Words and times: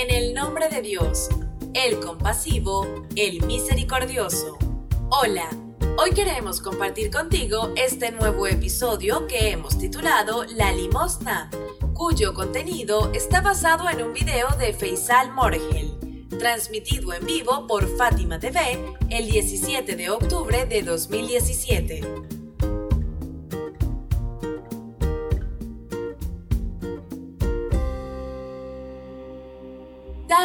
En 0.00 0.12
el 0.12 0.32
nombre 0.32 0.68
de 0.68 0.80
Dios, 0.80 1.28
el 1.74 1.98
compasivo, 1.98 3.04
el 3.16 3.44
misericordioso. 3.46 4.56
Hola, 5.10 5.50
hoy 5.96 6.12
queremos 6.12 6.60
compartir 6.60 7.10
contigo 7.10 7.72
este 7.74 8.12
nuevo 8.12 8.46
episodio 8.46 9.26
que 9.26 9.50
hemos 9.50 9.76
titulado 9.76 10.44
La 10.54 10.70
limosna, 10.72 11.50
cuyo 11.94 12.32
contenido 12.32 13.10
está 13.12 13.40
basado 13.40 13.90
en 13.90 14.00
un 14.00 14.12
video 14.12 14.46
de 14.56 14.72
Faisal 14.72 15.32
Morgel 15.32 15.98
transmitido 16.38 17.12
en 17.12 17.26
vivo 17.26 17.66
por 17.66 17.88
Fátima 17.96 18.38
TV 18.38 18.78
el 19.10 19.28
17 19.28 19.96
de 19.96 20.10
octubre 20.10 20.64
de 20.66 20.82
2017. 20.82 22.37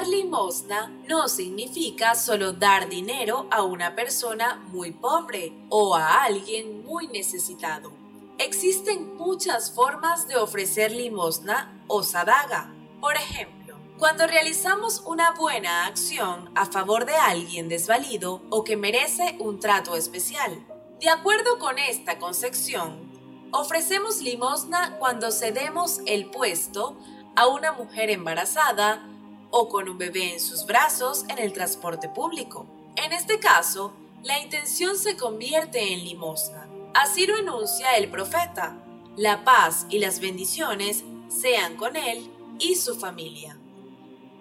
Limosna 0.08 0.92
no 1.08 1.28
significa 1.28 2.16
solo 2.16 2.54
dar 2.54 2.90
dinero 2.90 3.48
a 3.52 3.64
una 3.64 3.96
persona 3.96 4.64
muy 4.68 4.92
pobre 4.92 5.54
o 5.70 5.96
a 5.96 6.24
alguien 6.24 6.84
muy 6.86 7.08
necesitado. 7.08 7.92
Existen 8.38 9.16
muchas 9.16 9.72
formas 9.72 10.28
de 10.28 10.36
ofrecer 10.36 10.92
limosna 10.92 11.84
o 11.88 12.04
sadaga. 12.04 12.74
Por 13.00 13.16
ejemplo, 13.16 13.78
cuando 13.98 14.28
realizamos 14.28 15.02
una 15.06 15.32
buena 15.32 15.86
acción 15.86 16.50
a 16.56 16.66
favor 16.66 17.06
de 17.06 17.16
alguien 17.16 17.70
desvalido 17.70 18.42
o 18.50 18.64
que 18.64 18.76
merece 18.76 19.38
un 19.40 19.60
trato 19.60 19.96
especial. 19.96 20.66
De 21.00 21.10
acuerdo 21.10 21.60
con 21.60 21.78
esta 21.78 22.18
concepción, 22.18 23.12
ofrecemos 23.52 24.22
limosna 24.22 24.98
cuando 24.98 25.32
cedemos 25.32 26.00
el 26.06 26.30
puesto 26.30 26.98
a 27.36 27.48
una 27.48 27.72
mujer 27.72 28.10
embarazada 28.10 29.08
o 29.56 29.70
con 29.70 29.88
un 29.88 30.00
bebé 30.00 30.34
en 30.34 30.40
sus 30.40 30.66
brazos 30.66 31.26
en 31.30 31.38
el 31.38 31.54
transporte 31.54 32.10
público. 32.10 32.66
En 32.96 33.14
este 33.14 33.40
caso, 33.40 33.94
la 34.24 34.40
intención 34.40 34.98
se 34.98 35.16
convierte 35.16 35.94
en 35.94 36.04
limosna. 36.04 36.68
Así 36.96 37.28
lo 37.28 37.38
enuncia 37.38 37.96
el 37.98 38.10
profeta. 38.10 38.76
La 39.16 39.44
paz 39.44 39.86
y 39.90 40.00
las 40.00 40.20
bendiciones 40.20 41.04
sean 41.30 41.78
con 41.78 41.96
él 41.96 42.32
y 42.58 42.74
su 42.76 42.96
familia. 42.96 43.56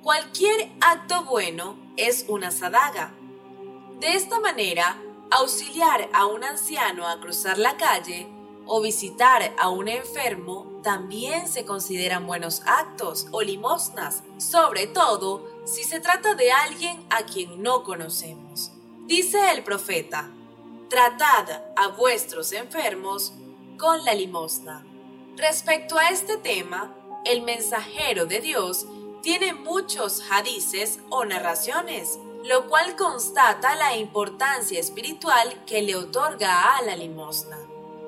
Cualquier 0.03 0.71
acto 0.81 1.25
bueno 1.25 1.77
es 1.99 2.25
una 2.29 2.51
sadaga. 2.51 3.13
De 4.01 4.15
esta 4.15 4.41
manera, 4.41 4.97
auxiliar 5.31 6.09
a 6.15 6.25
un 6.25 6.43
anciano 6.43 7.07
a 7.07 7.21
cruzar 7.21 7.59
la 7.59 7.77
calle 7.77 8.29
o 8.67 8.81
visitar 8.81 9.55
a 9.59 9.69
un 9.69 9.89
enfermo 9.89 10.81
también 10.83 11.49
se 11.49 11.65
consideran 11.65 12.27
buenos 12.27 12.63
actos 12.67 13.27
o 13.31 13.43
limosnas, 13.43 14.23
sobre 14.39 14.87
todo 14.87 15.47
si 15.65 15.85
se 15.85 16.01
trata 16.01 16.35
de 16.35 16.51
alguien 16.53 17.05
a 17.11 17.23
quien 17.23 17.63
no 17.63 17.85
conocemos. 17.85 18.73
Dice 19.07 19.51
el 19.53 19.63
profeta, 19.63 20.31
tratad 20.89 21.63
a 21.77 21.89
vuestros 21.89 22.53
enfermos 22.53 23.33
con 23.79 24.05
la 24.05 24.15
limosna. 24.15 24.85
Respecto 25.37 25.99
a 25.99 26.09
este 26.11 26.37
tema, 26.37 26.95
el 27.25 27.43
mensajero 27.43 28.27
de 28.27 28.41
Dios 28.41 28.87
tiene 29.23 29.55
muchos 29.55 30.23
hadices 30.31 30.99
o 31.09 31.25
narraciones, 31.25 32.19
lo 32.45 32.69
cual 32.69 32.97
constata 32.97 33.75
la 33.77 33.97
importancia 33.97 34.81
espiritual 34.81 35.65
que 35.65 35.83
le 35.83 35.95
otorga 35.95 36.77
a 36.77 36.83
la 36.83 36.97
limosna. 36.97 37.57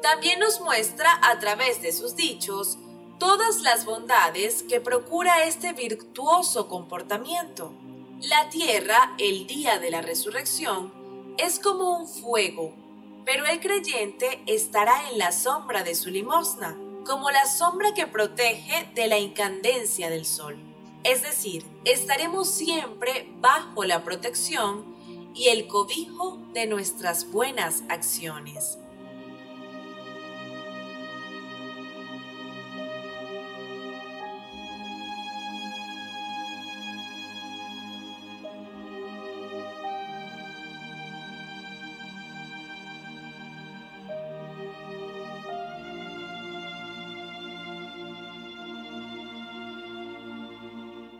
También 0.04 0.38
nos 0.38 0.60
muestra 0.60 1.18
a 1.22 1.38
través 1.38 1.80
de 1.80 1.90
sus 1.90 2.14
dichos 2.14 2.76
todas 3.18 3.62
las 3.62 3.86
bondades 3.86 4.62
que 4.62 4.78
procura 4.78 5.44
este 5.44 5.72
virtuoso 5.72 6.68
comportamiento. 6.68 7.72
La 8.20 8.50
tierra, 8.50 9.14
el 9.16 9.46
día 9.46 9.78
de 9.78 9.90
la 9.90 10.02
resurrección, 10.02 10.92
es 11.38 11.58
como 11.58 11.96
un 11.96 12.06
fuego, 12.06 12.74
pero 13.24 13.46
el 13.46 13.60
creyente 13.60 14.42
estará 14.44 15.08
en 15.08 15.16
la 15.16 15.32
sombra 15.32 15.82
de 15.84 15.94
su 15.94 16.10
limosna, 16.10 16.76
como 17.06 17.30
la 17.30 17.46
sombra 17.46 17.94
que 17.94 18.06
protege 18.06 18.86
de 18.94 19.06
la 19.06 19.18
incandencia 19.18 20.10
del 20.10 20.26
sol. 20.26 20.58
Es 21.02 21.22
decir, 21.22 21.64
estaremos 21.86 22.50
siempre 22.50 23.32
bajo 23.40 23.84
la 23.84 24.04
protección 24.04 24.84
y 25.34 25.48
el 25.48 25.66
cobijo 25.66 26.42
de 26.52 26.66
nuestras 26.66 27.30
buenas 27.30 27.84
acciones. 27.88 28.76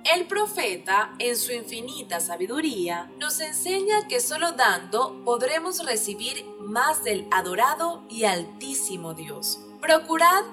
El 0.05 0.27
profeta, 0.27 1.15
en 1.19 1.35
su 1.35 1.53
infinita 1.53 2.21
sabiduría, 2.21 3.11
nos 3.19 3.41
enseña 3.41 4.07
que 4.07 4.21
solo 4.21 4.53
dando 4.53 5.25
podremos 5.25 5.83
recibir 5.83 6.45
más 6.61 7.03
del 7.05 7.27
adorado 7.31 8.03
y 8.11 8.25
altísimo 8.25 9.15
Dios. 9.15 9.61
Procurad 9.81 10.45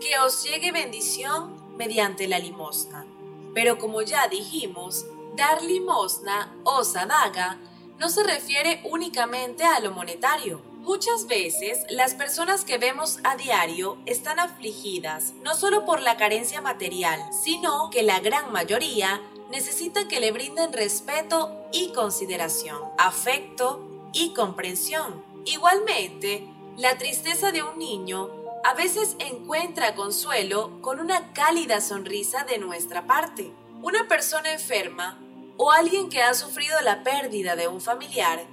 que 0.00 0.18
os 0.24 0.42
llegue 0.42 0.72
bendición 0.72 1.54
mediante 1.76 2.26
la 2.26 2.38
limosna. 2.38 3.04
Pero 3.52 3.76
como 3.78 4.00
ya 4.00 4.26
dijimos, 4.28 5.04
dar 5.36 5.62
limosna 5.62 6.56
o 6.64 6.82
sadaga 6.82 7.58
no 7.98 8.08
se 8.08 8.22
refiere 8.22 8.80
únicamente 8.84 9.64
a 9.64 9.80
lo 9.80 9.92
monetario 9.92 10.73
Muchas 10.84 11.26
veces 11.28 11.86
las 11.88 12.12
personas 12.12 12.66
que 12.66 12.76
vemos 12.76 13.18
a 13.24 13.36
diario 13.36 13.96
están 14.04 14.38
afligidas 14.38 15.32
no 15.42 15.54
solo 15.54 15.86
por 15.86 16.02
la 16.02 16.18
carencia 16.18 16.60
material, 16.60 17.18
sino 17.32 17.88
que 17.88 18.02
la 18.02 18.20
gran 18.20 18.52
mayoría 18.52 19.22
necesita 19.50 20.06
que 20.08 20.20
le 20.20 20.30
brinden 20.30 20.74
respeto 20.74 21.56
y 21.72 21.90
consideración, 21.92 22.82
afecto 22.98 23.80
y 24.12 24.34
comprensión. 24.34 25.24
Igualmente, 25.46 26.46
la 26.76 26.98
tristeza 26.98 27.50
de 27.50 27.62
un 27.62 27.78
niño 27.78 28.28
a 28.62 28.74
veces 28.74 29.16
encuentra 29.20 29.94
consuelo 29.94 30.82
con 30.82 31.00
una 31.00 31.32
cálida 31.32 31.80
sonrisa 31.80 32.44
de 32.44 32.58
nuestra 32.58 33.06
parte. 33.06 33.50
Una 33.80 34.06
persona 34.06 34.52
enferma 34.52 35.18
o 35.56 35.72
alguien 35.72 36.10
que 36.10 36.22
ha 36.22 36.34
sufrido 36.34 36.78
la 36.82 37.02
pérdida 37.02 37.56
de 37.56 37.68
un 37.68 37.80
familiar 37.80 38.44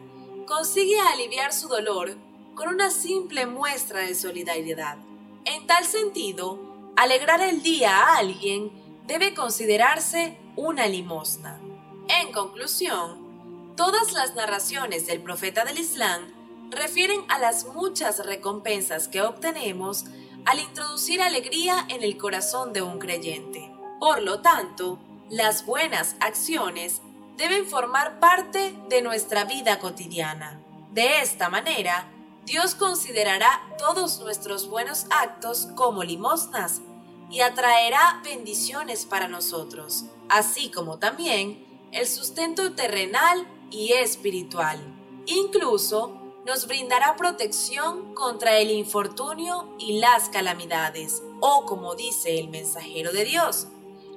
consigue 0.51 0.99
aliviar 0.99 1.53
su 1.53 1.69
dolor 1.69 2.17
con 2.55 2.67
una 2.67 2.91
simple 2.91 3.45
muestra 3.45 4.01
de 4.01 4.13
solidaridad. 4.13 4.97
En 5.45 5.65
tal 5.65 5.85
sentido, 5.85 6.59
alegrar 6.97 7.39
el 7.39 7.63
día 7.63 7.97
a 7.97 8.17
alguien 8.17 8.69
debe 9.07 9.33
considerarse 9.33 10.37
una 10.57 10.87
limosna. 10.87 11.61
En 12.09 12.33
conclusión, 12.33 13.73
todas 13.77 14.11
las 14.11 14.35
narraciones 14.35 15.07
del 15.07 15.21
profeta 15.21 15.63
del 15.63 15.79
Islam 15.79 16.21
refieren 16.69 17.21
a 17.29 17.39
las 17.39 17.67
muchas 17.67 18.25
recompensas 18.25 19.07
que 19.07 19.21
obtenemos 19.21 20.03
al 20.43 20.59
introducir 20.59 21.21
alegría 21.21 21.85
en 21.87 22.03
el 22.03 22.17
corazón 22.17 22.73
de 22.73 22.81
un 22.81 22.99
creyente. 22.99 23.71
Por 24.01 24.21
lo 24.21 24.41
tanto, 24.41 24.99
las 25.29 25.65
buenas 25.65 26.17
acciones 26.19 27.01
deben 27.37 27.65
formar 27.65 28.19
parte 28.19 28.75
de 28.89 29.01
nuestra 29.01 29.45
vida 29.45 29.79
cotidiana. 29.79 30.61
De 30.91 31.21
esta 31.21 31.49
manera, 31.49 32.07
Dios 32.45 32.75
considerará 32.75 33.61
todos 33.77 34.19
nuestros 34.19 34.67
buenos 34.67 35.05
actos 35.09 35.67
como 35.75 36.03
limosnas 36.03 36.81
y 37.29 37.41
atraerá 37.41 38.19
bendiciones 38.23 39.05
para 39.05 39.27
nosotros, 39.27 40.05
así 40.27 40.69
como 40.69 40.99
también 40.99 41.65
el 41.91 42.07
sustento 42.07 42.73
terrenal 42.73 43.47
y 43.69 43.93
espiritual. 43.93 44.79
Incluso 45.27 46.17
nos 46.45 46.67
brindará 46.67 47.15
protección 47.15 48.13
contra 48.15 48.57
el 48.57 48.71
infortunio 48.71 49.75
y 49.77 49.99
las 49.99 50.29
calamidades, 50.29 51.21
o 51.39 51.65
como 51.65 51.95
dice 51.95 52.39
el 52.39 52.49
mensajero 52.49 53.11
de 53.11 53.25
Dios, 53.25 53.67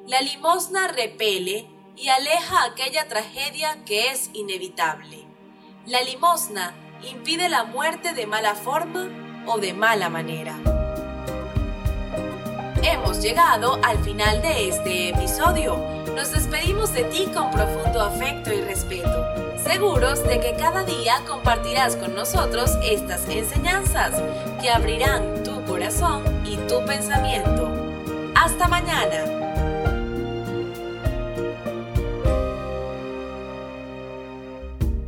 la 0.06 0.20
limosna 0.20 0.88
repele 0.88 1.68
y 1.96 2.08
aleja 2.08 2.64
aquella 2.64 3.08
tragedia 3.08 3.84
que 3.84 4.10
es 4.10 4.30
inevitable. 4.32 5.24
La 5.86 6.00
limosna 6.02 6.74
impide 7.08 7.48
la 7.48 7.64
muerte 7.64 8.14
de 8.14 8.26
mala 8.26 8.54
forma 8.54 9.08
o 9.46 9.58
de 9.58 9.74
mala 9.74 10.08
manera. 10.08 10.56
Hemos 12.82 13.22
llegado 13.22 13.78
al 13.82 13.98
final 14.04 14.42
de 14.42 14.68
este 14.68 15.08
episodio. 15.10 15.76
Nos 16.14 16.32
despedimos 16.32 16.92
de 16.92 17.04
ti 17.04 17.28
con 17.34 17.50
profundo 17.50 18.00
afecto 18.02 18.52
y 18.52 18.60
respeto, 18.60 19.58
seguros 19.62 20.22
de 20.22 20.38
que 20.40 20.54
cada 20.56 20.84
día 20.84 21.20
compartirás 21.26 21.96
con 21.96 22.14
nosotros 22.14 22.72
estas 22.82 23.28
enseñanzas 23.28 24.12
que 24.60 24.70
abrirán 24.70 25.42
tu 25.44 25.64
corazón 25.64 26.22
y 26.46 26.56
tu 26.68 26.84
pensamiento. 26.84 27.70
Hasta 28.34 28.68
mañana. 28.68 29.43